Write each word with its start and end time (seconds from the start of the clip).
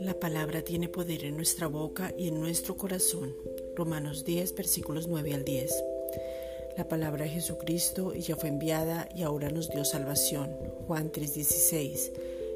La 0.00 0.18
palabra 0.18 0.62
tiene 0.62 0.88
poder 0.88 1.24
en 1.24 1.36
nuestra 1.36 1.68
boca 1.68 2.12
y 2.16 2.28
en 2.28 2.40
nuestro 2.40 2.76
corazón. 2.76 3.34
Romanos 3.74 4.24
10, 4.24 4.54
versículos 4.54 5.06
9 5.08 5.34
al 5.34 5.44
10. 5.44 5.84
La 6.76 6.88
palabra 6.88 7.24
de 7.24 7.30
Jesucristo 7.30 8.14
ya 8.14 8.36
fue 8.36 8.48
enviada 8.48 9.08
y 9.14 9.22
ahora 9.22 9.50
nos 9.50 9.70
dio 9.70 9.84
salvación. 9.84 10.50
Juan 10.86 11.12
3:16. 11.12 12.12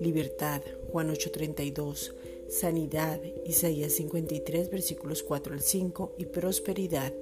Libertad. 0.00 0.62
Juan 0.90 1.10
8:32. 1.10 2.14
Sanidad. 2.48 3.20
Isaías 3.44 3.92
53, 3.92 4.70
versículos 4.70 5.22
4 5.22 5.54
al 5.54 5.60
5. 5.60 6.14
Y 6.18 6.26
prosperidad. 6.26 7.12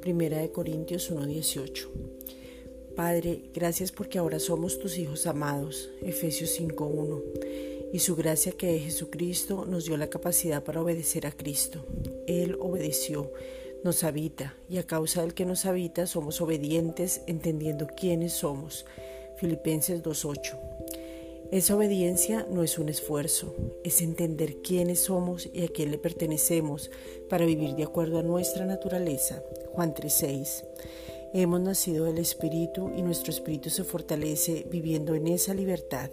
Primera 0.00 0.38
de 0.38 0.52
Corintios 0.52 1.10
1:18. 1.10 1.88
Padre, 2.98 3.42
gracias 3.54 3.92
porque 3.92 4.18
ahora 4.18 4.40
somos 4.40 4.80
tus 4.80 4.98
hijos 4.98 5.28
amados. 5.28 5.88
Efesios 6.02 6.50
5:1 6.58 7.22
y 7.92 8.00
su 8.00 8.16
gracia 8.16 8.50
que 8.50 8.74
es 8.74 8.82
Jesucristo 8.82 9.66
nos 9.66 9.84
dio 9.84 9.96
la 9.96 10.10
capacidad 10.10 10.64
para 10.64 10.82
obedecer 10.82 11.24
a 11.24 11.30
Cristo. 11.30 11.86
Él 12.26 12.56
obedeció, 12.58 13.30
nos 13.84 14.02
habita 14.02 14.56
y 14.68 14.78
a 14.78 14.82
causa 14.82 15.20
del 15.20 15.32
que 15.32 15.46
nos 15.46 15.64
habita 15.64 16.08
somos 16.08 16.40
obedientes 16.40 17.20
entendiendo 17.28 17.86
quiénes 17.86 18.32
somos. 18.32 18.84
Filipenses 19.36 20.02
2.8. 20.02 20.58
Esa 21.52 21.76
obediencia 21.76 22.48
no 22.50 22.64
es 22.64 22.80
un 22.80 22.88
esfuerzo, 22.88 23.54
es 23.84 24.02
entender 24.02 24.56
quiénes 24.56 24.98
somos 24.98 25.48
y 25.52 25.62
a 25.62 25.68
quién 25.68 25.92
le 25.92 25.98
pertenecemos 25.98 26.90
para 27.30 27.46
vivir 27.46 27.76
de 27.76 27.84
acuerdo 27.84 28.18
a 28.18 28.24
nuestra 28.24 28.66
naturaleza. 28.66 29.44
Juan 29.72 29.94
3.6. 29.94 30.64
Hemos 31.34 31.60
nacido 31.60 32.06
del 32.06 32.16
Espíritu 32.16 32.90
y 32.96 33.02
nuestro 33.02 33.30
Espíritu 33.30 33.68
se 33.68 33.84
fortalece 33.84 34.66
viviendo 34.70 35.14
en 35.14 35.28
esa 35.28 35.52
libertad. 35.52 36.10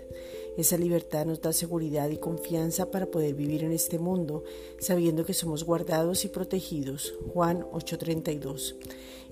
Esa 0.58 0.78
libertad 0.78 1.26
nos 1.26 1.40
da 1.40 1.54
seguridad 1.54 2.10
y 2.10 2.18
confianza 2.18 2.92
para 2.92 3.06
poder 3.06 3.34
vivir 3.34 3.64
en 3.64 3.72
este 3.72 3.98
mundo, 3.98 4.44
sabiendo 4.78 5.26
que 5.26 5.34
somos 5.34 5.64
guardados 5.64 6.26
y 6.26 6.28
protegidos. 6.28 7.14
Juan 7.34 7.66
8:32. 7.72 8.76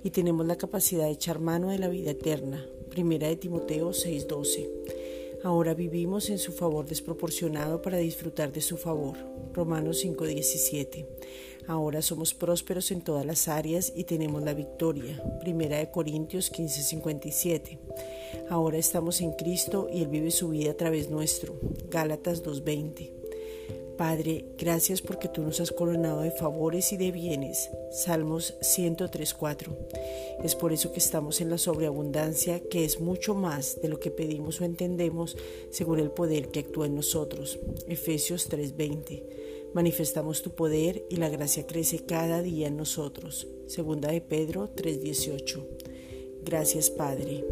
Y 0.05 0.11
tenemos 0.11 0.45
la 0.45 0.55
capacidad 0.55 1.03
de 1.03 1.11
echar 1.11 1.39
mano 1.39 1.69
de 1.69 1.79
la 1.79 1.89
vida 1.89 2.11
eterna. 2.11 2.65
Primera 2.89 3.27
de 3.27 3.35
Timoteo 3.35 3.91
6:12. 3.91 4.69
Ahora 5.43 5.73
vivimos 5.73 6.29
en 6.29 6.39
su 6.39 6.53
favor 6.53 6.85
desproporcionado 6.85 7.81
para 7.81 7.97
disfrutar 7.97 8.53
de 8.53 8.61
su 8.61 8.77
favor. 8.77 9.17
Romanos 9.51 9.97
5:17. 9.99 11.05
Ahora 11.67 12.01
somos 12.01 12.33
prósperos 12.33 12.91
en 12.91 13.01
todas 13.01 13.25
las 13.25 13.47
áreas 13.47 13.93
y 13.95 14.03
tenemos 14.03 14.43
la 14.43 14.53
victoria. 14.53 15.21
Primera 15.39 15.77
de 15.77 15.91
Corintios 15.91 16.51
15:57. 16.51 17.79
Ahora 18.49 18.77
estamos 18.77 19.21
en 19.21 19.31
Cristo 19.31 19.87
y 19.91 20.01
Él 20.01 20.07
vive 20.07 20.31
su 20.31 20.49
vida 20.49 20.71
a 20.71 20.77
través 20.77 21.09
nuestro. 21.09 21.55
Gálatas 21.89 22.43
2:20. 22.43 23.23
Padre, 23.97 24.45
gracias 24.57 25.01
porque 25.01 25.27
tú 25.27 25.43
nos 25.43 25.59
has 25.59 25.71
coronado 25.71 26.21
de 26.21 26.31
favores 26.31 26.91
y 26.93 26.97
de 26.97 27.11
bienes. 27.11 27.69
Salmos 27.91 28.55
103.4. 28.61 29.77
Es 30.43 30.55
por 30.55 30.73
eso 30.73 30.91
que 30.91 30.99
estamos 30.99 31.41
en 31.41 31.51
la 31.51 31.59
sobreabundancia, 31.59 32.59
que 32.59 32.85
es 32.85 32.99
mucho 32.99 33.35
más 33.35 33.79
de 33.81 33.89
lo 33.89 33.99
que 33.99 34.09
pedimos 34.09 34.59
o 34.59 34.65
entendemos 34.65 35.37
según 35.69 35.99
el 35.99 36.09
poder 36.09 36.49
que 36.49 36.61
actúa 36.61 36.87
en 36.87 36.95
nosotros. 36.95 37.59
Efesios 37.87 38.49
3.20. 38.49 39.23
Manifestamos 39.73 40.43
tu 40.43 40.55
poder 40.55 41.05
y 41.09 41.15
la 41.15 41.29
gracia 41.29 41.65
crece 41.65 42.05
cada 42.05 42.41
día 42.41 42.67
en 42.67 42.77
nosotros. 42.77 43.47
Segunda 43.67 44.11
de 44.11 44.21
Pedro 44.21 44.73
3.18. 44.75 45.67
Gracias 46.43 46.89
Padre. 46.89 47.43